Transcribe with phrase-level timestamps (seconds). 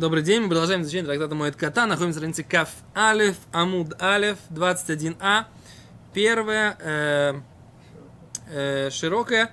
[0.00, 1.84] Добрый день, мы продолжаем изучение трактата Моет Кота.
[1.84, 5.44] Находимся на странице Каф Алиф, Амуд Алиф, 21А.
[6.14, 7.34] Первая э,
[8.48, 9.52] э, широкая,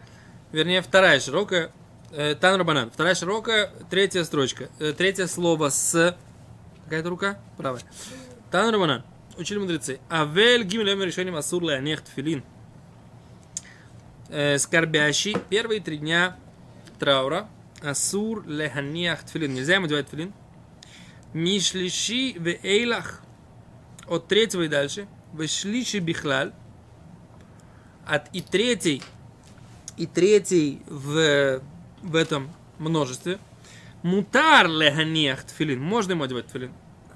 [0.53, 1.69] вернее, вторая широкая,
[2.13, 2.89] э, Тан Рабанан.
[2.89, 4.69] Вторая широкая, третья строчка.
[4.79, 6.15] Э, третье слово с...
[6.85, 7.39] Какая-то рука?
[7.57, 7.81] Правая.
[8.49, 9.03] Тан Рабанан.
[9.37, 9.99] Учили мудрецы.
[10.09, 12.41] Авель гимлем решением асур леонех тфилин.
[14.29, 15.35] Э, скорбящий.
[15.49, 16.37] Первые три дня
[16.99, 17.49] траура.
[17.81, 19.53] Асур леханиах тфилин.
[19.53, 20.33] Нельзя ему одевать тфилин.
[21.33, 23.21] Мишлиши в эйлах.
[24.07, 25.07] От третьего и дальше.
[25.33, 26.53] Вешлиши бихлаль.
[28.05, 29.03] От и третий,
[29.97, 31.61] и третий в,
[32.01, 33.37] в этом множестве.
[34.01, 35.81] Мутар леханиах тфилин.
[35.81, 36.71] Можно ему одевать тфилин.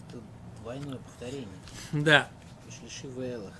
[0.09, 0.21] Это
[0.61, 1.47] двойное повторение.
[1.93, 2.29] Да.
[2.69, 3.53] Шлиши в элах.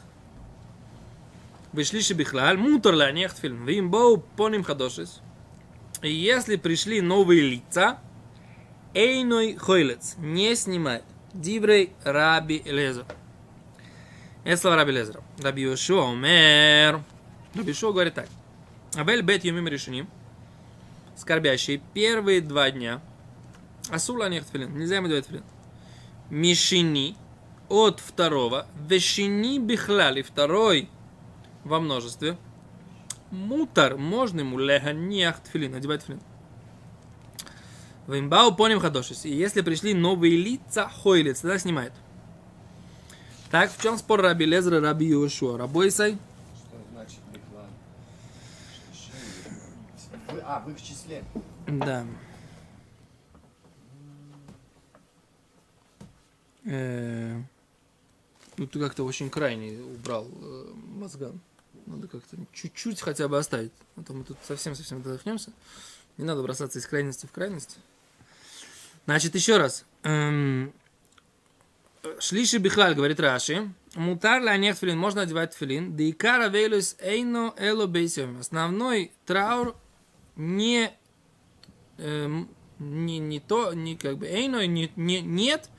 [1.71, 3.65] Вышли бихлаль, мутор ланех тфилин.
[3.65, 5.21] Вим боу поним хадошис.
[6.01, 7.99] И если пришли новые лица,
[8.93, 11.03] эйной хойлец не снимает.
[11.33, 13.05] Диврей Раби Лезер.
[14.43, 15.23] Это слова Раби Лезера.
[15.39, 17.03] Раби Йошуа умер.
[17.53, 18.27] Раби Йошуа говорит так.
[18.95, 20.07] Авель бет юмим решеним.
[21.15, 23.01] Скорбящие первые два дня.
[23.89, 24.75] Асула нех тфилин.
[24.77, 25.43] Нельзя ему делать тфилин.
[26.29, 27.15] Мишини
[27.69, 28.65] от второго.
[28.89, 30.23] Вешини бихлали.
[30.23, 30.89] Второй
[31.63, 32.37] во множестве.
[33.31, 36.19] Мутар, можно ему леганиях тфилин, одевать тфилин.
[38.07, 39.25] Вимбау поним хадошис.
[39.25, 41.93] И если пришли новые лица, хойлиц, тогда снимает.
[43.51, 45.57] Так, в чем спор Раби Лезра Раби Йошуа?
[45.57, 46.13] Рабойсай?
[46.57, 47.19] Что значит?
[50.29, 51.23] Вы- А, в их числе.
[51.67, 52.05] Да.
[56.65, 57.41] Э,
[58.57, 61.39] Ну, ты как-то очень крайне убрал э, мозган.
[61.85, 63.71] Надо как-то чуть-чуть хотя бы оставить.
[63.95, 65.51] А то мы тут совсем-совсем отдохнемся.
[66.17, 67.77] Не надо бросаться из крайности в крайность.
[69.05, 69.85] Значит, еще раз.
[70.03, 70.73] Эм,
[72.19, 73.71] Шлиши бихлаль, говорит Раши.
[73.95, 75.95] Мутар ля тфилин, можно одевать тфилин.
[75.95, 78.39] Да и кара вейлюс эйно эло бейсем.
[78.39, 79.75] Основной траур
[80.35, 80.91] не,
[81.97, 82.49] эм,
[82.79, 85.69] не, не то, не как бы эйно, не, не, нет,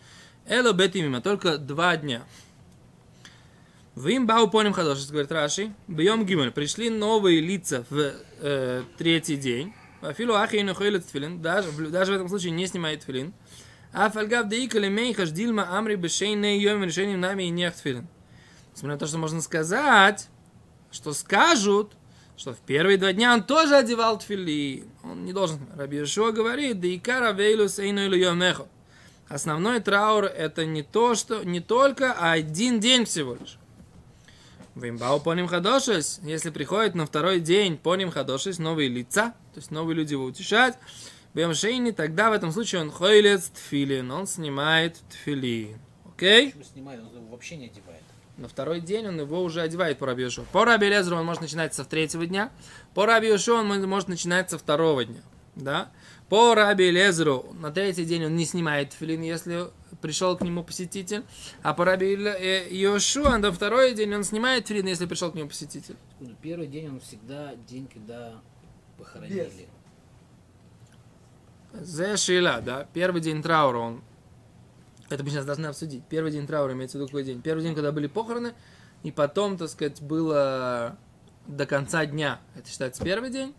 [0.47, 2.25] эло бетимима, только два дня.
[4.03, 5.73] Вим бау поним хадошис, говорит Раши.
[5.87, 6.51] Бьем гимель.
[6.51, 9.75] Пришли новые лица в э, третий день.
[10.01, 11.41] Афилу ахи хойлет тфилин.
[11.41, 13.33] Даже, в- этом случае не снимает тфилин.
[13.93, 18.09] А фальгав деика лемейхаш дилма амри бешейне йом решением нами и нех тфилин.
[18.73, 20.29] Несмотря на то, что можно сказать,
[20.91, 21.93] что скажут,
[22.37, 24.85] что в первые два дня он тоже одевал тфили.
[25.05, 25.61] Он не должен.
[25.77, 28.67] Раби Йошуа говорит, да и кара вейлус эйну или йомехо.
[29.29, 33.59] Основной траур это не то, что не только, а один день всего лишь.
[34.75, 36.21] Вимбау поним хадошис.
[36.23, 40.79] Если приходит на второй день поним хадошис, новые лица, то есть новые люди его утешать,
[41.35, 45.79] Бьем шейни, тогда в этом случае он хойлец тфилин, он снимает тфилин.
[46.15, 46.49] Окей?
[46.49, 47.01] Почему снимает?
[47.01, 48.03] Он его вообще не одевает.
[48.37, 50.29] На второй день он его уже одевает по Раби.
[50.53, 52.51] По Раби Лезеру он может начинать со третьего дня.
[52.95, 55.21] По Раби Йошуа он может начинать со второго дня.
[55.55, 55.91] Да?
[56.29, 59.67] По Раби Лезеру на третий день он не снимает филин, если
[60.01, 61.25] пришел к нему посетитель.
[61.63, 65.35] А по Раби Ле- э, Йошуа на второй день он снимает филин, если пришел к
[65.35, 65.97] нему посетитель.
[66.15, 68.41] Секунду, Первый день он всегда день, когда
[68.97, 69.69] похоронили.
[71.75, 72.87] Зе шила, да.
[72.93, 74.03] Первый день траура он...
[75.11, 76.03] Это мы сейчас должны обсудить.
[76.09, 77.43] Первый день траура имеется в виду какой день?
[77.43, 78.55] Первый день, когда были похороны,
[79.03, 80.97] и потом, так сказать, было
[81.47, 82.41] до конца дня.
[82.57, 83.55] Это считается первый день?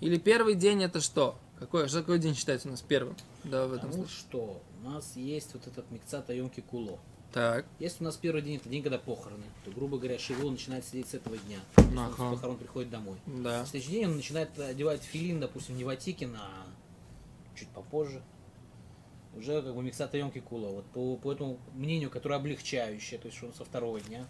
[0.00, 1.36] Или первый день это что?
[1.58, 3.16] Какой, что какой день считается у нас первым?
[3.44, 4.18] Да, в этом Потому случае.
[4.18, 6.98] что у нас есть вот этот микцат Айомки Куло.
[7.32, 7.66] Так.
[7.78, 11.08] Если у нас первый день, это день, когда похороны, то, грубо говоря, Шиву начинает сидеть
[11.08, 11.58] с этого дня.
[11.74, 12.12] То есть он Ага.
[12.14, 13.16] с похорон приходит домой.
[13.26, 13.60] Да.
[13.60, 16.66] На следующий день он начинает одевать филин, допустим, не в Атикин, а
[17.54, 18.22] чуть попозже.
[19.34, 20.68] Уже как бы миксат Айомки Кула.
[20.68, 24.26] Вот по, по этому мнению, которое облегчающее, то есть он со второго дня.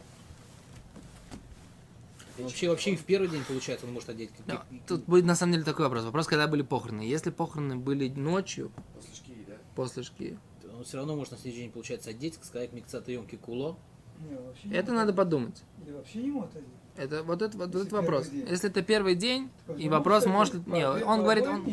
[2.39, 4.31] И Вообще, вообще и в первый день, получается, он может одеть.
[4.47, 6.05] Ну, как- Тут будет на самом деле такой вопрос.
[6.05, 7.01] Вопрос, когда были похороны.
[7.03, 9.55] Если похороны были ночью, После шкии, да?
[9.75, 10.39] после шки,
[10.77, 13.79] Он все равно может на следующий день, получается, одеть, сказать миксат Айомки Куло.
[14.65, 15.63] Не, это надо подумать.
[15.85, 16.69] Или вообще не может одеть.
[16.97, 18.29] Это вот это, вот этот вопрос.
[18.29, 18.47] день.
[18.49, 20.65] Если это первый день, Так, и ну, вопрос кстати, может...
[20.65, 21.67] по- Не, он говорит, он.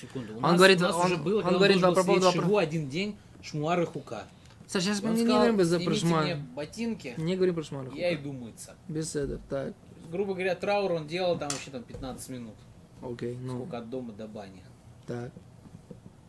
[0.00, 0.34] Секунду.
[0.34, 2.20] У Он нас, говорит, у нас он- уже было, он когда говорит должен по был
[2.32, 4.24] поводу один день, шмуар и хука.
[4.66, 6.24] Саш, сейчас Он мы не говорим за «Снимите прошмар.
[6.24, 7.88] мне ботинки, Не говорим про шмар.
[7.94, 8.74] я иду мыться.
[8.88, 9.40] Без этого.
[9.48, 9.85] Так, То
[10.16, 12.54] грубо говоря, траур он делал там вообще там 15 минут.
[13.02, 14.62] окей, ну, Сколько от дома до бани.
[15.06, 15.30] так.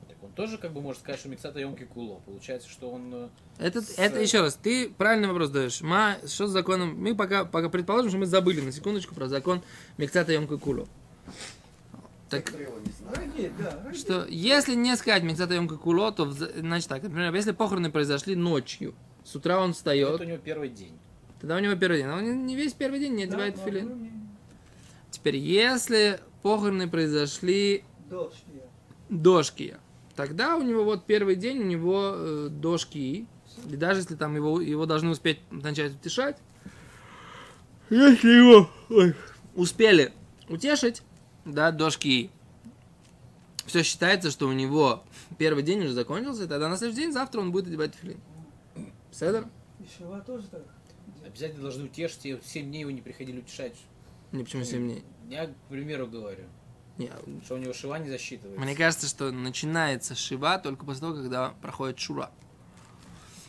[0.07, 2.19] Так он тоже как бы может сказать, что миксата емки куло.
[2.25, 3.13] Получается, что он...
[3.13, 3.29] э,
[3.59, 5.81] Это, С- это еще раз, ты правильный вопрос даешь.
[5.81, 6.95] Ма, что с законом?
[7.01, 9.61] Мы пока, пока предположим, что мы забыли на секундочку про закон
[9.97, 10.87] Мексата Йом Кулу.
[12.29, 12.51] Так,
[13.95, 18.95] что если не сказать Мецата Йом Куло, то, значит так, например, если похороны произошли ночью,
[19.23, 20.97] с утра он Это встает, у него первый день.
[21.39, 22.07] Тогда у него первый день.
[22.07, 24.11] А он не весь первый день не одевает да, филин.
[25.11, 27.83] Теперь, если похороны произошли
[29.09, 29.79] до шкия,
[30.15, 33.27] тогда у него вот первый день, у него э, до шкии,
[33.69, 36.37] и даже если там его, его должны успеть начать утешать,
[37.89, 39.15] если его ой,
[39.55, 40.13] успели
[40.49, 41.03] утешить,
[41.45, 42.29] да, до шкии,
[43.65, 45.03] все считается, что у него
[45.37, 48.19] первый день уже закончился, и тогда на следующий день, завтра он будет одевать филин.
[49.11, 49.45] Седер?
[49.97, 50.63] Шива тоже так.
[51.27, 53.75] Обязательно должны утешить, и 7 дней его не приходили утешать.
[54.31, 55.03] Не, почему 7 дней?
[55.29, 56.45] Я, к примеру, говорю,
[56.97, 57.11] Не,
[57.43, 58.59] что у него шива не засчитывается.
[58.59, 62.31] Мне кажется, что начинается шива только после того, когда проходит шура.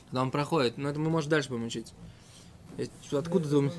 [0.06, 1.92] Когда он проходит, но это мы, может, дальше будем учить.
[3.12, 3.72] Откуда ты.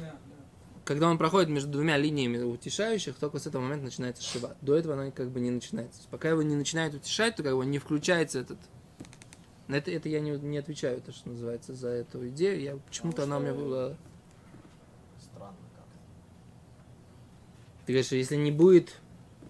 [0.86, 4.56] Когда он проходит между двумя линиями утешающих, только с этого момента начинается шива.
[4.62, 6.02] До этого оно как бы не начинается.
[6.10, 8.57] Пока его не начинают утешать, то как бы не включается этот...
[9.69, 12.60] На это, это я не, не отвечаю, то, что называется, за эту идею.
[12.60, 13.95] Я, почему-то она у меня была...
[15.21, 15.86] Странно как.
[17.86, 18.95] Ты говоришь, если не будет...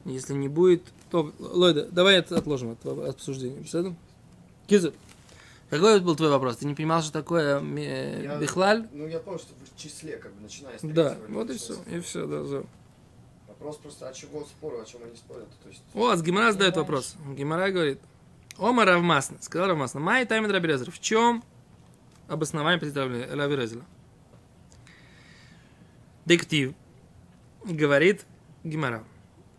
[0.04, 0.84] Если не будет...
[1.10, 3.62] То, Лойда, давай это отложим от, от обсуждения.
[3.62, 3.96] Представляешь?
[4.68, 4.94] Кизу,
[5.70, 6.58] какой был твой вопрос?
[6.58, 8.90] Ты не понимал, что такое Я- бихлаль?
[8.92, 11.76] Ну, я помню, что в числе, как бы, начиная с Да, вот и все.
[11.90, 12.64] И все, да, да.
[13.48, 15.48] Вопрос просто, о чего споры, о чем они спорят.
[15.64, 17.16] То есть, О, с Гимара задает вопрос.
[17.38, 18.00] Гимара говорит,
[18.60, 21.44] Ома Равмасна, сказал Равмасна, Май таймен Рабирезер, в чем
[22.28, 23.86] обоснование позиции Рабирезера?
[26.26, 26.74] Дектив
[27.64, 28.26] говорит
[28.64, 29.04] Гимара,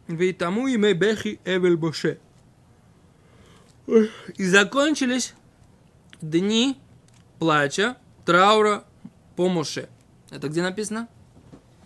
[0.06, 2.20] ведь тому имя Бехи Эвель Боше.
[4.36, 5.34] И закончились
[6.20, 6.78] дни
[7.38, 8.84] плача, траура
[9.34, 9.88] по Моше.
[10.30, 11.08] Это где написано?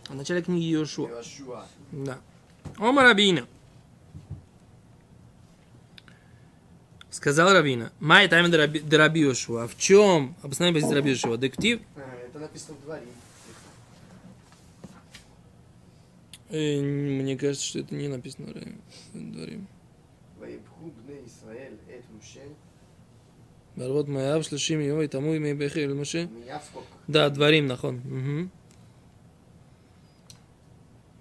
[0.08, 0.70] В начале книги.
[0.74, 1.64] Иошуа.
[1.92, 2.18] Да.
[2.78, 3.46] Ома Рабина.
[7.14, 7.92] Сказал Равина.
[8.00, 9.62] Май тайм Дерабиошуа.
[9.62, 11.36] А в чем обоснование позиции Дерабиошуа?
[11.36, 11.80] Дектив?
[12.26, 13.06] Это написано в дворе.
[16.50, 18.48] Э, мне кажется, что это не написано
[19.12, 19.60] в дворе.
[23.76, 26.28] Барвот Маяв, Шлешим, Йо, и тому имя Бехи, Муше.
[27.06, 28.50] Да, дворим, нахон.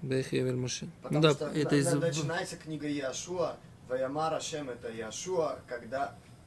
[0.01, 0.89] Бехи, Муше.
[1.11, 1.93] Ну да, это из...
[1.93, 3.57] Начинается книга Яшуа,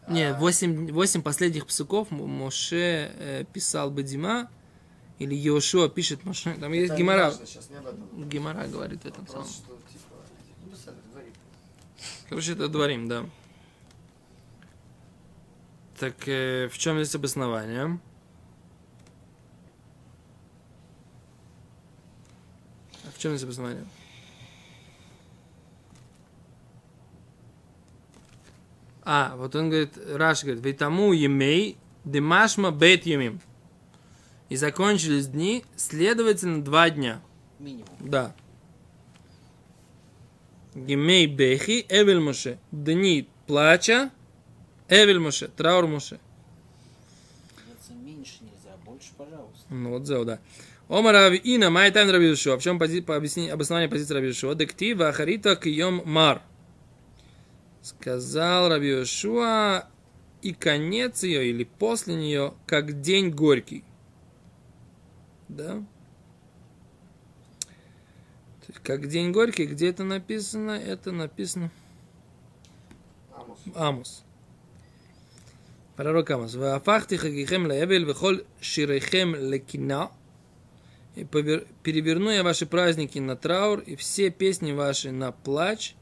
[0.08, 4.48] не, восемь, восемь последних псуков Моше э, писал Бадима,
[5.19, 6.54] или Йошуа пишет Моше.
[6.60, 7.32] Там есть это Гимара.
[8.12, 9.46] Гимара говорит в этом самом.
[12.28, 13.25] Короче, это дворим, да.
[15.98, 17.98] Так э, в чем здесь обоснование?
[23.04, 23.87] А в чем здесь обоснование?
[29.08, 33.41] А, вот он говорит, Раш говорит, ведь тому емей демашма бет емим.
[34.49, 37.23] И закончились дни, следовательно, два дня.
[37.61, 37.87] Минимум.
[38.00, 38.35] Да.
[40.75, 42.58] Гемей бехи эвель моше.
[42.73, 44.11] Дни плача
[44.88, 45.49] эвель моше.
[45.56, 45.85] Траур.
[45.88, 46.11] Если
[47.94, 49.64] меньше нельзя, больше, пожалуйста.
[49.70, 50.41] Ну вот зел, да.
[50.88, 52.56] Ома Рави Ина, май тайм Раби Йошуа.
[52.58, 54.55] В чем пози- по объяснению, обоснование позиции Раби Йошуа?
[54.56, 56.43] Дектива Ахарита Кием Мар.
[57.87, 59.87] Сказал Раби Йошуа,
[60.43, 63.84] и конец ее, или после нее, как день горький.
[65.49, 65.84] Да?
[68.82, 70.72] Как день горький, где это написано?
[70.72, 71.70] Это написано
[73.32, 73.58] Амос.
[73.77, 74.25] Амос.
[75.94, 76.56] Пророк Амос.
[76.56, 80.10] «Вафахти хагихем лаэбель вехоль ширехем лекина».
[81.15, 85.94] И переверну я ваши праздники на траур, и все песни ваши на плач.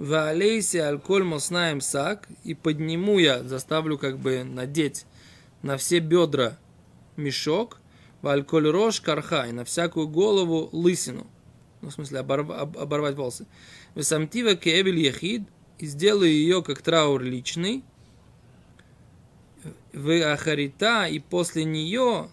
[0.00, 5.04] Ваалейся алколь моснаем сак, и подниму я, заставлю как бы надеть
[5.60, 6.56] на все бедра
[7.18, 7.76] мешок,
[8.22, 11.26] вальколь рож карха, и на всякую голову лысину.
[11.82, 13.46] Ну, в смысле, оборв- об- оборвать волосы.
[13.94, 15.42] Весамтива кеэбель яхид,
[15.78, 17.84] и сделаю ее как траур личный.
[19.92, 22.30] В Ахарита, и после нее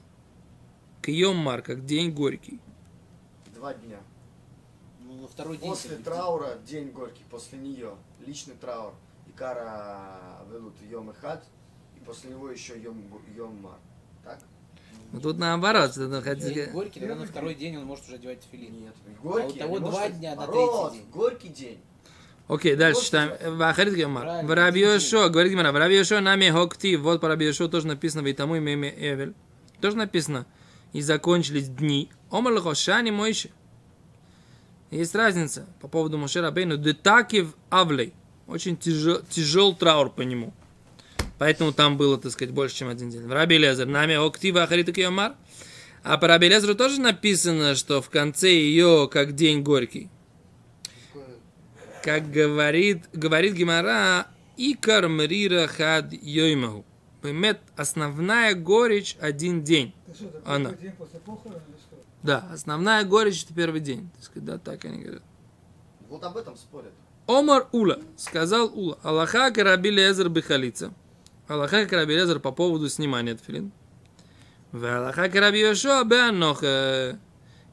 [1.01, 2.61] Кьеммар, как день горький.
[3.53, 3.97] Два дня.
[5.27, 5.69] Ну, на второй день.
[5.69, 8.93] После траура день горький, после нее личный траур.
[9.27, 11.43] Икара ведут Йом Эхад,
[11.95, 13.03] и после него еще Йом,
[13.35, 13.77] Йом Мар.
[14.23, 14.39] Так?
[15.11, 15.95] Но тут наоборот.
[15.95, 18.81] это хотите горький, тогда на второй день он может уже одевать филин.
[18.81, 18.93] Нет.
[19.21, 21.09] Горький, А у того два дня на третий день.
[21.11, 21.79] Горький день.
[22.47, 23.57] Окей, дальше Вот читаем.
[23.57, 24.23] Вахарит Гемар.
[24.23, 24.93] Правильно, В Раби день.
[24.93, 26.95] Йошуа, говорит Гемара, в Раби Йошуа нами хокти.
[26.95, 29.33] Вот по Раби Йошуа тоже написано, ведь тому имя имя Эвель.
[29.81, 30.45] Тоже написано.
[30.93, 32.09] И закончились дни.
[32.31, 33.49] Омар лохошани мойши.
[34.91, 36.77] Есть разница по поводу Моше Рабейну.
[36.77, 38.13] Детакив авлей.
[38.47, 40.53] Очень тяжел, тяжел траур по нему.
[41.37, 43.27] Поэтому там было, так сказать, больше, чем один день.
[43.27, 45.35] В Раби Лезер, нами Октива Ахарита Киомар.
[46.03, 50.09] А по Раби Лезеру тоже написано, что в конце ее как день горький.
[52.01, 56.85] Как говорит, говорит Гимара, Икар Мрира Хад Йоймаху.
[57.21, 59.93] Поймет, основная горечь один день.
[60.15, 60.71] Что, Она.
[60.71, 61.96] день после похорон или что?
[62.23, 64.09] Да, основная горечь это первый день.
[64.15, 65.23] Так сказать, да, так они говорят.
[66.09, 66.91] Вот об этом спорят.
[67.27, 70.93] Омар Ула, сказал Ула, Аллаха Караби Лезер Бехалица.
[71.47, 73.71] Аллаха Караби Лезер по поводу снимания тфилин.
[74.71, 77.19] В Аллаха Караби Йошуа Беаноха.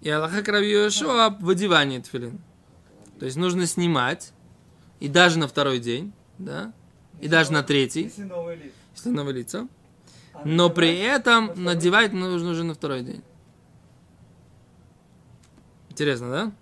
[0.00, 2.40] И Аллаха Караби Йошуа в одевании тфилин.
[3.18, 4.32] То есть нужно снимать,
[5.00, 6.72] и даже на второй день, да,
[7.20, 8.74] и даже на третий, Если новый лист.
[8.96, 9.68] если новое лицо.
[10.34, 13.22] А Но при этом надевать нужно уже на второй день.
[15.94, 16.52] Интересно, да?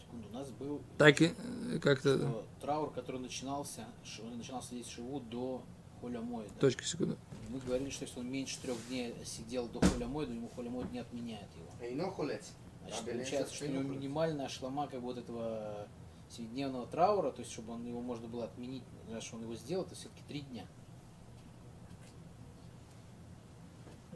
[0.00, 1.34] Секунду, у нас был Так и
[1.72, 2.44] э, как-то...
[2.60, 3.86] траур, который начинался,
[4.22, 5.64] он начинался сидеть шиву до
[6.00, 6.54] холямоида.
[6.60, 7.18] Точка, секунду.
[7.48, 11.48] Мы говорили, что если он меньше трех дней сидел до холямоида, ему холямоид не отменяет
[11.56, 12.10] его.
[12.12, 12.52] Хулец.
[12.82, 15.88] Значит, получается, что у него минимальная шлама как бы вот этого
[16.30, 19.96] семидневного траура, то есть чтобы он его можно было отменить, раз он его сделал, это
[19.96, 20.66] все-таки три дня.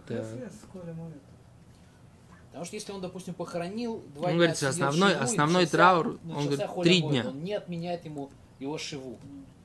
[0.06, 0.24] Да.
[0.24, 1.20] связь с Колей Муэт?
[2.56, 5.70] Потому что если он, допустим, похоронил два Он дня, говорит, основной- шиву, и основной начался-
[5.76, 7.24] траур, он начался говорит, три дня.
[7.28, 9.18] Он не отменяет ему его шиву.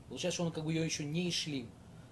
[0.10, 1.68] Получается, что он как бы ее еще не шлим.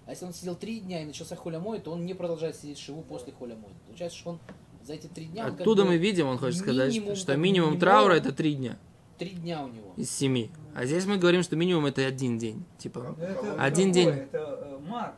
[0.06, 3.02] А если он сидел три дня и начался холямой, то он не продолжает сидеть шиву
[3.02, 3.68] после холямой.
[3.88, 4.38] Получается, что он
[4.82, 5.48] за эти три дня...
[5.48, 8.78] он Оттуда мы видим, он хочет сказать, минимум, что минимум минимум, траура это три дня
[9.18, 9.92] Три дня у него.
[9.98, 10.50] из семи.
[10.74, 12.64] А здесь мы говорим, что минимум это один день.
[12.78, 14.24] Типа, Ну, Это Один другое, день.
[14.24, 15.14] Это э, мар.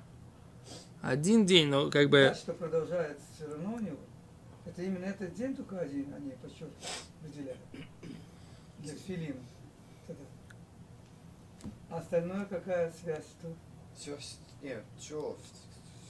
[1.03, 2.35] один день, но как бы...
[2.37, 3.97] Что продолжается все равно у него.
[4.65, 6.75] Это именно этот день только один, они подчеркивают,
[7.23, 7.59] выделяют.
[8.79, 9.41] Для филина.
[11.91, 13.25] Остальное какая связь?
[13.43, 13.49] То
[13.97, 14.17] Все,
[14.63, 15.37] нет, чего,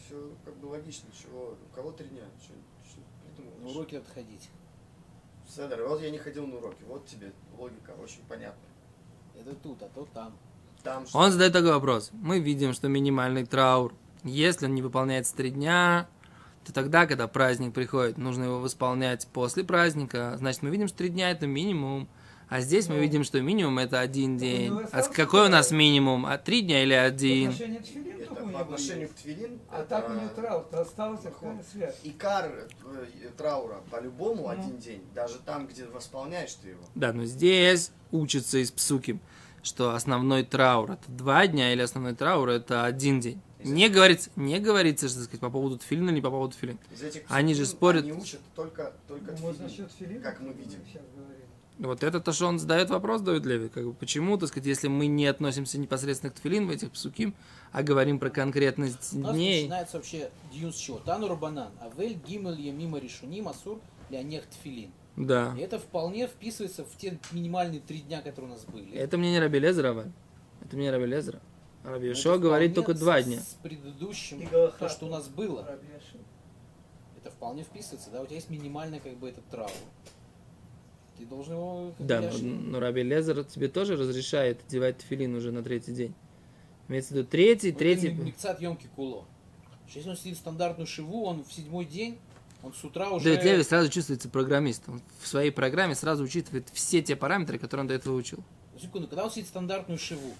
[0.04, 2.52] все как бы логично, чего, у кого три дня, что,
[2.88, 3.76] что На придумал?
[3.76, 4.49] уроки надо ходить.
[5.49, 8.62] Седер, вот я не ходил на уроки, вот тебе логика очень понятна.
[9.38, 10.32] Это тут, а то там.
[10.82, 11.18] Там что?
[11.18, 12.11] Он задает такой вопрос.
[12.12, 13.94] Мы видим, что минимальный траур,
[14.25, 16.09] если он не выполняется три дня,
[16.64, 20.35] то тогда, когда праздник приходит, нужно его восполнять после праздника.
[20.38, 22.09] Значит, мы видим, что три дня это минимум.
[22.49, 23.00] А здесь мы Ну.
[23.00, 24.71] видим, что минимум это один день.
[24.73, 25.78] А остался какой у нас траур.
[25.81, 26.26] минимум?
[26.26, 27.50] А три дня или один?
[27.50, 31.59] Это по отношению к твилин, А это так у него траур-то остался, Махом.
[31.59, 31.97] какая связь?
[32.04, 34.49] Икар э, траура по-любому Ну.
[34.50, 36.83] один день, даже там, где восполняешь ты его.
[36.95, 39.19] Да, но здесь учится из псуки,
[39.62, 43.40] что основной траур это два дня или основной траур это один день.
[43.64, 46.78] Не говорится, не говорится, что сказать, по поводу тфилина или по поводу тфилин.
[47.28, 49.71] Они же спорят- Они учат только, только Ну, вот тфилин.
[49.71, 50.81] насчет филина, как мы видим.
[51.78, 53.69] Вот это то, что он задает вопрос, Давид Леви.
[53.69, 57.35] Как бы, почему, так сказать, если мы не относимся непосредственно к тфилин в этих псуким,
[57.73, 59.62] а говорим про конкретность У нас дней.
[59.62, 60.99] начинается вообще дьюн с чего?
[60.99, 61.73] Тану Рабанан.
[61.81, 64.90] Авель гимел емима решуним асур леонех тфилин.
[65.16, 65.54] Да.
[65.59, 68.92] И это вполне вписывается в те минимальные три дня, которые у нас были.
[68.95, 70.12] Это мне не Раби Лезера, Валь.
[70.64, 71.40] Это мне Раби Лезера.
[71.84, 73.40] Раби Но Йошуа это говорит только два дня.
[73.40, 75.78] С предыдущим, то, что у нас было,
[77.16, 78.10] это вполне вписывается.
[78.10, 79.70] Да, у тебя есть минимальный как бы этот траур.
[81.18, 81.92] Ты должен его...
[81.98, 86.14] Да, но, но Раби Лезер тебе тоже разрешает одевать тфилин уже на третий день.
[86.88, 88.08] Имеется в виду третий, Ну, это третий.
[88.10, 89.24] ми- Микцат емки куло.
[89.88, 92.18] Если он сидит стандартную шиву, он в седьмой день,
[92.62, 93.24] он с утра уже...
[93.24, 94.88] Дэвид Леви сразу чувствуется программист.
[94.88, 98.42] Он в своей программе сразу учитывает все те параметры, которые он до этого учил.
[98.80, 100.32] Секунду, когда он сидит стандартную шиву,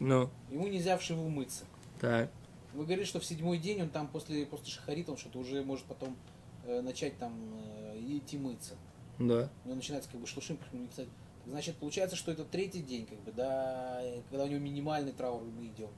[0.00, 1.64] Ну, ему нельзя в шиву мыться.
[2.00, 2.30] так.
[2.74, 5.84] Вы говорите, что в седьмой день он там после, после шахарита, он что-то уже может
[5.84, 6.16] потом
[6.64, 7.34] э, начать там
[7.94, 8.76] э, идти мыться.
[9.18, 9.50] Да.
[9.64, 10.58] У него начинается как бы шлушим,
[10.90, 11.08] кстати.
[11.46, 15.42] Значит, получается, что это третий день, как бы, да, и когда у него минимальный траур,
[15.42, 15.90] мы идем.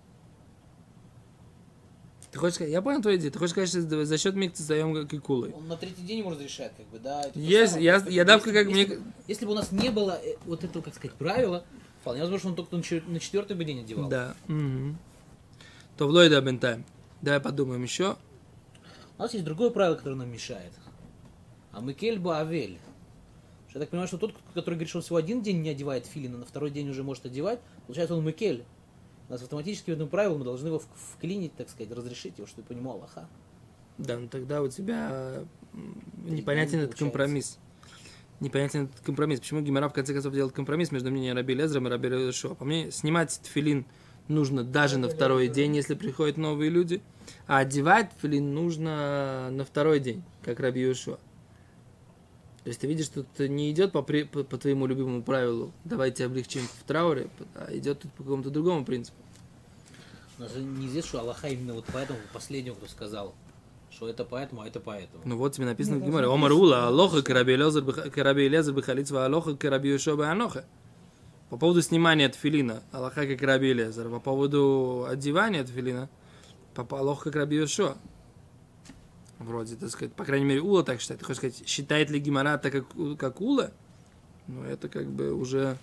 [2.32, 3.30] Ты хочешь сказать, я понял твою идею.
[3.30, 5.52] Ты хочешь сказать, что за счет микса даем кикулой.
[5.52, 7.30] Он на третий день ему разрешает, как бы, да.
[7.36, 8.86] Есть, я, Просто я если- давка как если, мне...
[8.96, 11.64] бы- Если бы у нас не было э, вот этого, как сказать, правила,
[12.04, 14.10] вполне возможно, что он только на чет- на четвертый бы день одевал.
[14.10, 14.36] Да.
[15.96, 16.84] То в Ллойда бентайм.
[17.22, 18.16] Давай подумаем еще.
[19.16, 20.72] У нас есть другое правило, которое нам мешает.
[21.72, 22.78] А Микель Баавель.
[23.72, 26.36] Я так понимаю, что тот, который говорит, что он всего один день не одевает филина,
[26.36, 28.64] на второй день уже может одевать, получается он Микель.
[29.30, 30.82] У нас автоматически в этом правиле мы должны его
[31.14, 33.26] вклинить, так сказать, разрешить его, чтобы по нему Аллаха.
[33.96, 35.42] Да, ну тогда у тебя
[36.26, 36.98] непонятен этот получается.
[36.98, 37.58] компромисс.
[38.40, 39.40] Непонятен этот компромисс.
[39.40, 42.54] Почему Гимара в конце концов делает компромисс между мнением Раби Лезером и Раби Лешо?
[42.54, 43.86] По мне, снимать тфилин
[44.28, 47.00] нужно даже на второй день, если приходят новые люди,
[47.46, 51.18] а одевать тфилин нужно на второй день, как Раби Йошуа.
[52.64, 56.24] То есть ты видишь, что это не идет по, при- по твоему любимому правилу, давайте
[56.24, 59.18] облегчим в трауре, а идет тут по какому-то другому принципу.
[60.38, 63.34] Но же неизвестно, что Аллаха именно вот поэтому, последнему, кто сказал,
[63.94, 65.22] что это поэтому, а это поэтому.
[65.24, 66.26] Ну вот тебе написано в Нет, Гимаре.
[66.26, 66.66] это Омар написано.
[66.66, 70.64] Ула, Алоха, Караби Элезер Бехалицва, Алоха, Караби Юшоба Аноха.
[71.50, 74.08] По поводу снимания тфилина, Аллаха как Раби Элезер.
[74.08, 76.08] По поводу одевания тфилина,
[76.74, 77.96] по Алоха как Раби Йошуа.
[79.38, 81.20] Вроде, так сказать, по крайней мере, Ула так считает.
[81.20, 82.86] Ты хочешь сказать, считает ли Гимара так, как,
[83.18, 83.72] как Ула?
[84.46, 85.76] Ну, это как бы уже...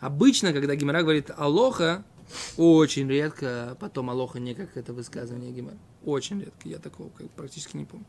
[0.00, 2.02] Обычно, когда Гимара говорит Алоха,
[2.56, 5.76] очень редко, потом Алоха не как это высказывание Гимара.
[6.04, 8.06] Очень редко, я такого как, практически не помню.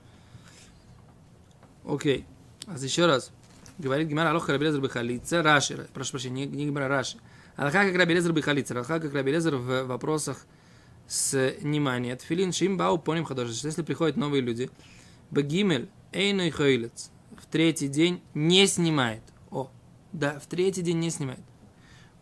[1.86, 2.26] Окей.
[2.68, 3.32] А еще раз.
[3.78, 7.18] Говорит Гимара Алоха Рабелезер Бехалица, Раши, прошу прощения, не, не Гимара, Раши.
[7.56, 10.46] Алоха как Рабелезер Бехалица, Алоха как Рабелезер в вопросах
[11.08, 12.16] снимания.
[12.16, 13.54] Тфилин Шим Бау Поним Хадоши.
[13.54, 14.70] что Если приходят новые люди,
[15.32, 19.24] Бегимель Эйной Хойлец в третий день не снимает.
[19.50, 19.70] О,
[20.14, 21.42] да, в третий день не снимает.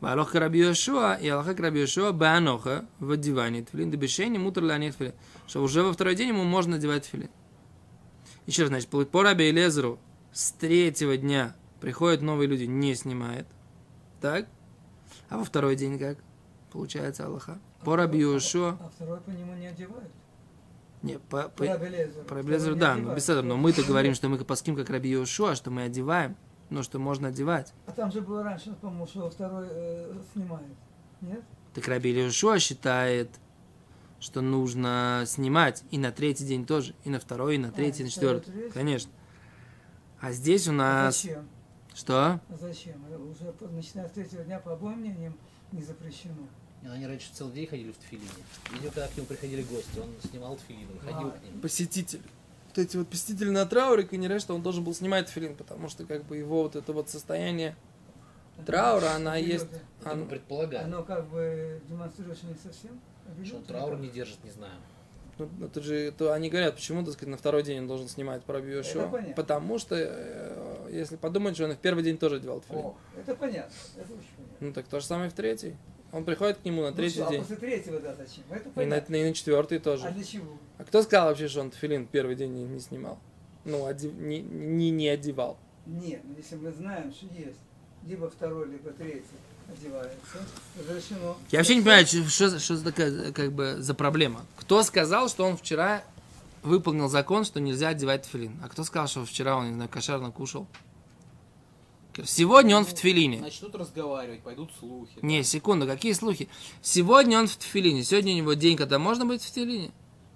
[0.01, 5.13] Алоха Раби Йошуа и Алоха Раби Йошуа Бааноха в одевании тфилин, дебешени мутр ля тфилин.
[5.47, 7.29] Что уже во второй день ему можно одевать тфилин.
[8.45, 9.99] Еще раз, значит, по Раби Элезеру
[10.31, 13.45] с третьего дня приходят новые люди, не снимает.
[14.21, 14.47] Так?
[15.29, 16.17] А во второй день как?
[16.71, 17.59] Получается Аллаха.
[17.83, 18.77] По Раби Йошуа.
[18.79, 20.11] А второй по нему не одевают.
[21.01, 21.89] Не, по, по, Второй
[22.43, 23.15] не да, ну, одевают.
[23.15, 23.45] без этого.
[23.45, 26.35] Но мы-то говорим, что мы по ским как Раби Йошуа, что мы одеваем,
[26.69, 27.73] но что можно одевать.
[27.87, 30.67] А там же было раньше, по-моему, что второй э, снимает.
[31.21, 31.41] Нет?
[31.73, 33.29] Так Раби Йошуа считает,
[34.19, 38.05] что нужно снимать и на третий день тоже, и на второй, и на третий, и
[38.05, 38.51] на и второй, четвертый.
[38.61, 38.73] третий?
[38.73, 39.11] Конечно.
[40.21, 41.21] А здесь у А нас...
[41.21, 41.47] Зачем?
[41.95, 42.15] Что?
[42.25, 43.03] А зачем?
[43.09, 45.37] Э, Уже начиная с третьего дня, по обоим мнениям,
[45.71, 46.47] не запрещено.
[46.83, 48.27] И Они раньше целый день ходили в тфилине.
[48.73, 51.31] Видел, когда к нему приходили гости, он снимал тфилин, ходил А.
[51.31, 51.59] к ним.
[51.61, 52.21] Посетитель.
[52.69, 56.05] Вот эти вот посетители на трауре, конечно, что он должен был снимать филин, потому что
[56.05, 57.75] как бы его вот это вот состояние
[58.65, 59.67] траура, она есть...
[60.01, 60.85] Это он- предполагает.
[60.85, 62.99] Оно как бы демонстрирует, что не совсем.
[63.43, 64.73] Что траур не держит, не знаю.
[65.39, 68.43] Ну, это же, это они говорят, почему, так сказать, на второй день он должен снимать
[68.43, 69.01] про Йошуа.
[69.03, 69.33] Это понятно.
[69.35, 72.81] Потому что, э, если подумать, что он и в первый день тоже одевал тфилин.
[72.81, 73.73] О, это понятно.
[73.95, 74.57] Это очень понятно.
[74.59, 75.75] Ну так то же самое и в третий.
[76.11, 77.39] Он приходит к нему на третий ну, день.
[77.39, 78.43] А после третьего, да, зачем?
[78.49, 79.15] Это И на, понятно.
[79.15, 80.07] и на четвертый тоже.
[80.07, 80.57] А для чего?
[80.77, 83.19] А кто сказал вообще, что он тфилин первый день не, не снимал?
[83.65, 85.57] Ну, одев- не, не, не одевал.
[85.85, 87.59] Нет, ну если мы знаем, что есть
[88.07, 89.23] либо второй, либо третий
[89.71, 90.39] одевается,
[90.77, 91.37] разрешено.
[91.51, 94.45] Я вообще не понимаю, что, что, что за такая, как бы, за проблема.
[94.57, 96.03] Кто сказал, что он вчера
[96.63, 98.59] выполнил закон, что нельзя одевать тфилин?
[98.63, 100.67] А кто сказал, что вчера он, не знаю, кошерно кушал?
[102.25, 103.39] Сегодня он в тфилине.
[103.39, 105.17] Начнут разговаривать, пойдут слухи.
[105.21, 106.49] Не, секунду, какие слухи?
[106.81, 108.03] Сегодня он в тфилине.
[108.03, 109.91] Сегодня у него день, когда можно быть в тфилине.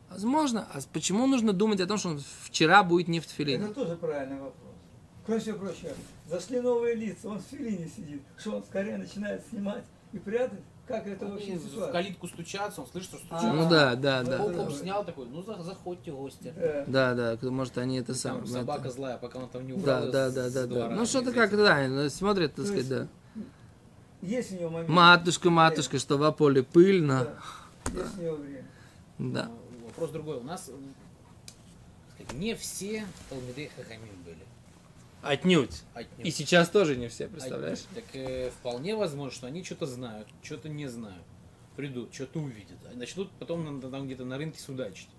[0.09, 0.67] Возможно.
[0.71, 3.65] А почему нужно думать о том, что он вчера будет не в тфилине?
[3.65, 4.73] Это тоже правильный вопрос.
[5.25, 5.91] Кроме всего прочего,
[6.27, 8.21] зашли новые лица, он в филине сидит.
[8.37, 10.59] Что он скорее начинает снимать и прятать?
[10.87, 13.55] Как это вообще в калитку стучатся, он слышит, что А, стучат.
[13.55, 14.37] Ну да, да, да.
[14.37, 14.63] Да.
[14.65, 16.53] хоп, снял такой, ну за- заходите, гости.
[16.57, 16.83] Да.
[16.87, 18.45] Да, да, кто- может они это самое.
[18.47, 20.11] собака злая, пока он там не Да, убрал.
[20.11, 20.89] да, да, да, да.
[20.89, 21.57] Ну что-то из как, этих.
[21.63, 23.07] да, ну, смотрят, так сказать, да.
[24.21, 24.89] Есть у него момент.
[24.89, 27.27] Матушка, матушка, что в поле пыльно.
[27.85, 27.99] Да.
[28.01, 28.65] Есть у него время.
[29.19, 29.45] Да.
[29.45, 30.37] Ну, Вопрос другой.
[30.37, 30.69] У нас
[32.33, 34.37] не все Талмидей Хахамим были.
[35.23, 35.81] Отнюдь.
[35.93, 36.27] Отнюдь.
[36.27, 37.79] И сейчас тоже не все, представляешь?
[37.91, 38.05] Отнюдь.
[38.05, 41.23] Так э, вполне возможно, что они что-то знают, что-то не знают.
[41.75, 42.77] Придут, что-то увидят.
[42.91, 45.09] А Начнут потом на- там где-то на рынке судачить.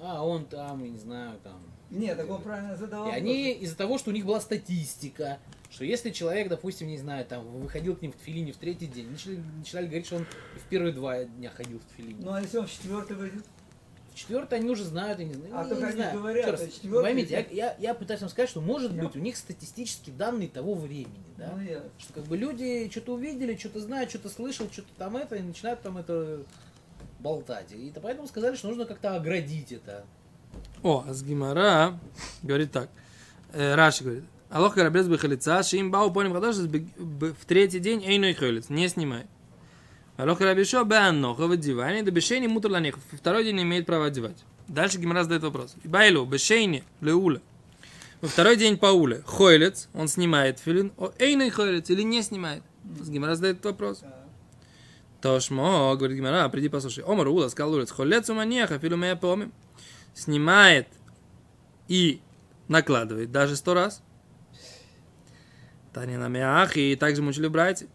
[0.00, 1.60] А он там, я не знаю, там.
[1.90, 3.08] Нет, так он правильно задавал.
[3.08, 5.38] И они из-за того, что у них была статистика,
[5.70, 9.10] что если человек, допустим, не знаю, там, выходил к ним в тфилине в третий день,
[9.10, 12.18] начали, начинали говорить, что он в первые два дня ходил в тфилине.
[12.20, 13.44] Ну а если он в четвертый выйдет?
[14.18, 15.52] В четвертый они уже знают, я не знаю.
[15.56, 16.18] А я только не они знаю.
[16.18, 19.20] говорят, раз, четвертый поймите, я, я, я пытаюсь вам сказать, что может Я- быть у
[19.20, 21.52] них статистические данные того времени, да?
[21.54, 21.84] Ну, я...
[21.98, 25.82] Что как бы люди что-то увидели, что-то знают, что-то слышал, что-то там это, и начинают
[25.82, 26.42] там это
[27.20, 27.70] болтать.
[27.70, 30.04] И это поэтому сказали, что нужно как-то оградить это.
[30.82, 31.96] О, а с Гимара
[32.42, 32.90] говорит так.
[33.52, 34.24] Э, Раши говорит.
[34.50, 39.26] Алох карабез бихалица, шим бау поним хадаш, в третий день эйной хайлиц, не снимай.
[40.18, 44.44] Алох карабишо беанноха в одевании, да бешейни мутр ланех, второй день имеет права одевать.
[44.66, 45.76] Дальше Гимара задает вопрос.
[45.84, 47.40] Байлу, бешейни, леуля.
[48.20, 52.64] Во второй день по уле, хойлец, он снимает филин, о эйной хойлец или не снимает.
[52.82, 54.02] Гимара задает вопрос.
[55.20, 57.04] Тошмо, говорит Гимара, приди послушай.
[57.06, 59.52] Омар Ула сказал Улец, холец у маньяха, филу моя помим.
[60.14, 60.88] Снимает
[61.86, 62.20] и
[62.66, 64.02] накладывает даже сто раз.
[65.92, 67.86] Таня на мях, и также мучили братья.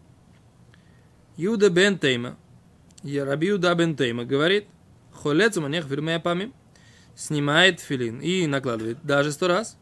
[1.36, 2.36] Юда бен Тейма,
[3.02, 4.66] и Раби Юда бен Тейма говорит,
[5.12, 5.56] холец
[5.88, 6.52] филу моя помим.
[7.16, 9.76] Снимает филин и накладывает даже сто раз.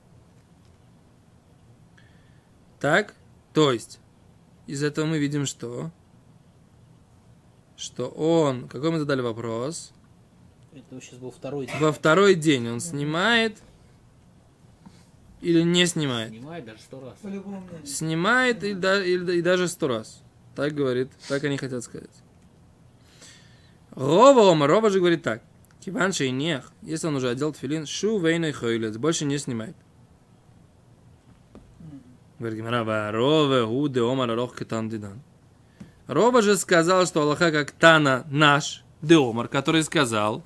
[2.79, 3.15] Так?
[3.55, 4.01] То есть,
[4.67, 5.91] из этого мы видим что?
[7.77, 9.93] Что он, какой мы задали вопрос?
[10.75, 11.77] Это сейчас был второй день.
[11.81, 13.59] Во второй день он снимает
[15.41, 16.31] или не снимает?
[16.31, 17.19] Снимает даже сто раз.
[17.85, 20.22] Снимает и, да- или- и даже сто раз.
[20.55, 22.11] Так говорит, так они хотят сказать.
[23.93, 25.43] Рова Ома, Рова же говорит так.
[25.85, 29.75] Киван нех, если он уже одел тфилин, шу вейной хойлец, больше не снимает.
[32.39, 35.23] Говорит Гимара, «Ва Рова гу де Омар арох кетан дидан.
[36.07, 40.43] Рова же сказал, что Аллаха как Тана наш, де Омар, который сказал,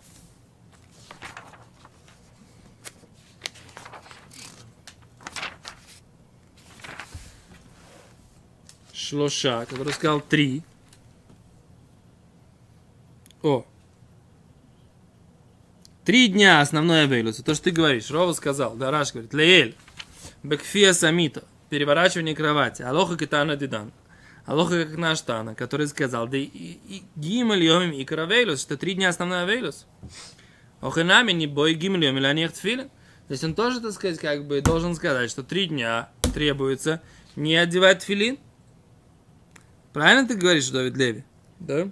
[9.07, 10.63] Шлоша, который сказал три.
[13.43, 13.65] О.
[16.05, 17.37] Три дня основной авейлус.
[17.37, 18.11] То, что ты говоришь.
[18.11, 18.75] Рова сказал.
[18.75, 19.33] Да, Раш говорит.
[19.33, 19.77] Леэль.
[20.43, 21.45] Бекфия самита.
[21.69, 22.83] Переворачивание кровати.
[22.83, 23.93] Алоха китана дидан.
[24.45, 26.79] Алоха как наш Тана, который сказал, да и,
[27.17, 29.87] гимель йомим и каравейлус, что три дня основной авейлус.
[30.81, 32.89] Охенами не бой гимель йомим или анех тфилин.
[33.27, 37.03] То есть он тоже, так сказать, как бы должен сказать, что три дня требуется
[37.35, 38.39] не одевать филин,
[39.97, 41.25] Правильно ты говоришь, Давид Леви?
[41.59, 41.89] Да?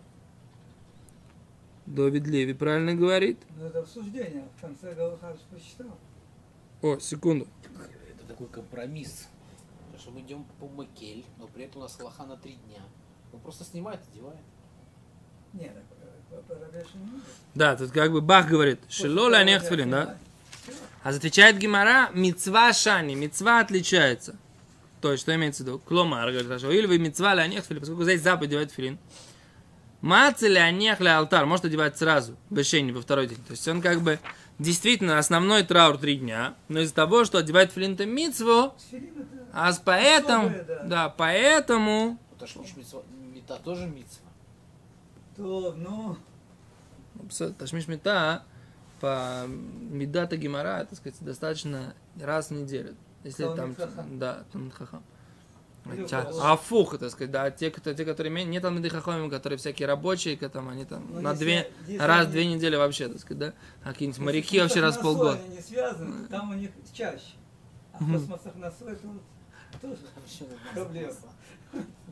[1.87, 3.39] Давид Леви правильно говорит.
[3.57, 4.47] Но это обсуждение.
[4.59, 5.97] В конце Галахарш посчитал.
[6.83, 7.49] О, секунду.
[7.65, 9.27] Это такой компромисс.
[9.87, 12.83] Потому что мы идем по Макель, но при этом у нас лоха на три дня.
[13.33, 14.41] Он просто снимает, одевает.
[15.55, 15.73] Нет,
[16.31, 17.23] не будет.
[17.55, 20.19] Да, тут как бы Бах говорит, шелола анех тфилин, да?
[21.03, 24.37] А отвечает Гимара, мецва шани, мецва отличается.
[25.05, 25.79] То есть, что имеется в виду?
[25.81, 28.99] Кломар, говорит Раша, или вы мецва анех тфилин, поскольку здесь заповедь одевать филин.
[30.01, 33.37] Маца ли анех ли алтар, может одевать сразу, бешени, во второй день.
[33.47, 34.19] То есть он как бы
[34.59, 38.73] действительно основной траур три дня, но из-за того, что одевает филин Сфилин
[39.21, 40.83] это а с поэтому, Особое, да.
[40.85, 44.25] да, поэтому, Ташмиш митцва- мета тоже митцва.
[45.37, 46.17] то, ну,
[47.59, 48.43] Ташмиш мета
[49.03, 52.97] по медата гемора, так сказать, достаточно раз в неделю.
[53.25, 53.75] Если там,
[54.19, 55.03] да, там хахам.
[55.93, 56.39] Или Ча- голос.
[56.43, 60.37] А фух, так сказать, да, те, кто, те, которые не там хахамим, которые всякие рабочие,
[60.37, 63.19] там, они там Ну, на если- две, если раз они- в две недели вообще, так
[63.21, 65.39] сказать, да, а какие-нибудь если моряки вообще раз в полгода.
[65.45, 67.35] Они не связаны, там у них чаще.
[67.93, 69.23] А в космосах на свой вот
[69.83, 69.99] тоже
[70.73, 71.13] проблема.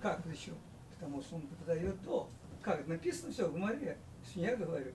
[0.03, 0.55] Как причем?
[0.98, 2.29] Потому что он подает то.
[2.61, 3.96] Как написано все в Гумаре.
[4.35, 4.92] Я говорю.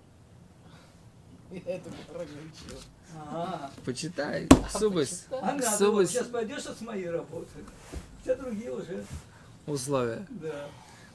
[1.52, 2.78] Я это правильно учил.
[3.16, 7.48] А, Почитай, субыс, а надо, вот субыс сейчас пойдешь от моей работы.
[8.22, 9.04] Все другие уже,
[9.66, 10.26] условия.
[10.30, 10.66] да.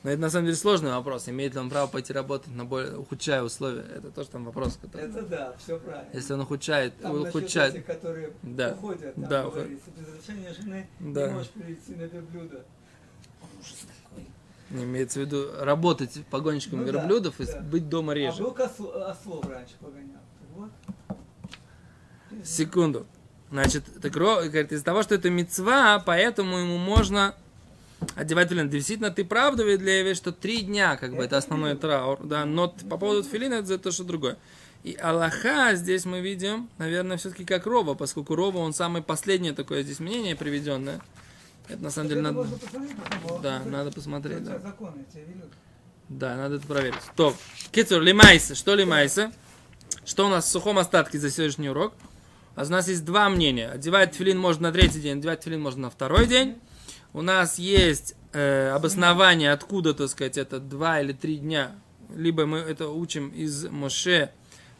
[0.02, 1.28] Но это на самом деле сложный вопрос.
[1.28, 3.83] Имеет ли он право пойти работать на более ухудшая условия?
[3.83, 5.07] Это тоже там вопрос, который...
[5.09, 6.11] Это да, все правильно.
[6.12, 8.72] Если он ухудшает, Там насчет ухудшает, этих, которые Да.
[8.72, 11.28] уходят, там Да, говорится, без разрешения жены Да.
[11.28, 12.64] не можешь перейти на верблюда.
[13.61, 13.76] Ужас
[14.09, 14.26] какой.
[14.83, 17.61] имеется в виду работать погонщиком Ну да, верблюдов и да.
[17.61, 18.42] быть дома А реже.
[18.42, 20.09] был осл- ослов раньше погонял.
[20.40, 20.70] Так вот.
[22.45, 23.07] Секунду.
[23.51, 27.35] Значит, так говорит, из-за того, что это мецва, поэтому ему можно
[28.14, 28.71] одевать филин.
[28.71, 32.97] Действительно, ты правда, Леви, что три дня, как бы, это основной траур, да, но по
[32.97, 34.38] поводу филина, это то, что другое.
[34.85, 39.83] И Аллаха здесь мы видим, наверное, все-таки как Рова, поскольку Рова, он самое последнее такое
[39.83, 41.01] здесь мнение приведенное.
[41.68, 42.47] Это на самом деле надо...
[43.42, 44.61] Да, надо посмотреть, да.
[46.09, 46.99] Да, надо это проверить.
[47.16, 47.37] Топ.
[47.71, 48.55] Кицур, лимайса.
[48.55, 49.33] Что лимайса?
[50.05, 51.95] Что у нас в сухом остатке за сегодняшний урок?
[52.55, 53.71] У нас есть два мнения.
[53.71, 56.59] Одевать филин можно на третий день, одевать филин можно на второй день.
[57.15, 61.73] У нас есть э, обоснование, откуда, так сказать, это два или три дня.
[62.15, 64.33] Либо мы это учим из Моше,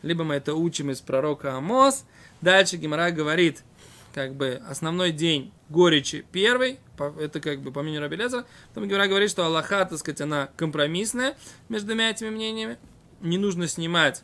[0.03, 2.05] либо мы это учим из пророка Амос.
[2.43, 3.65] Дальше Гимара говорит,
[4.13, 6.79] как бы основной день горечи первый,
[7.19, 8.45] это как бы по мнению Рабелеза.
[8.75, 11.37] Потом Гимара говорит, что Аллаха, так сказать, она компромиссная
[11.71, 12.77] между двумя этими мнениями.
[13.23, 14.23] Не нужно снимать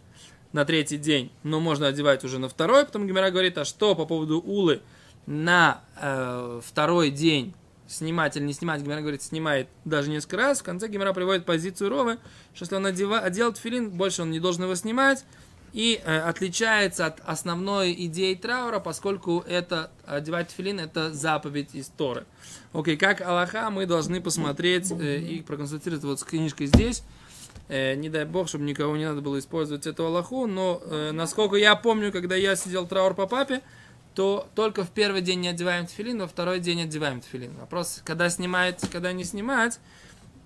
[0.53, 2.85] на третий день, но можно одевать уже на второй.
[2.85, 4.81] Потом Гимара говорит, а что по поводу улы
[5.27, 7.55] на э, второй день
[7.87, 10.61] снимать или не снимать, Гимара говорит, снимает даже несколько раз.
[10.61, 12.19] В конце Гимара приводит позицию Ровы,
[12.55, 15.25] что если он одева, одел тфилин, больше он не должен его снимать.
[15.75, 22.25] И э, отличается от основной идеи траура, поскольку это одевать тфилин это заповедь из Торы.
[22.73, 27.03] Окей, как Аллаха мы должны посмотреть э, и проконсультировать вот с книжкой здесь.
[27.69, 31.57] Э, не дай бог, чтобы никого не надо было использовать эту Аллаху, но э, насколько
[31.57, 33.61] я помню, когда я сидел траур по папе,
[34.15, 37.55] то только в первый день не одеваем тфилин, во второй день одеваем тфилин.
[37.57, 39.79] Вопрос, когда снимать, когда не снимать,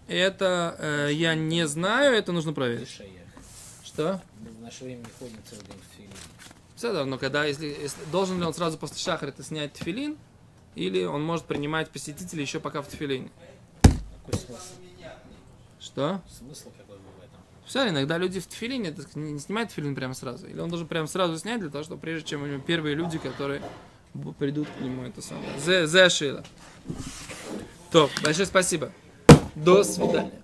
[0.08, 3.00] это э, я не знаю, это нужно проверить.
[3.84, 4.20] Что?
[4.58, 6.10] В наше время не ходим целый день в филин.
[6.74, 10.18] Все равно, когда, если, если- должен ли он сразу после шахрита снять тфилин,
[10.74, 13.30] или он может принимать посетителей еще пока в тфилине.
[13.82, 14.72] Какой смысл?
[15.78, 16.20] Что?
[16.30, 17.40] Смысл какой бы в этом?
[17.66, 20.46] Все, иногда люди в тфилине так не снимают тфилин прямо сразу.
[20.46, 23.18] Или он должен прямо сразу снять для того, чтобы прежде чем у него первые люди,
[23.18, 23.62] которые
[24.38, 25.58] придут к нему, это самое.
[25.58, 26.44] Зе, зе Шила.
[27.90, 28.90] То, большое спасибо.
[29.54, 30.41] До свидания.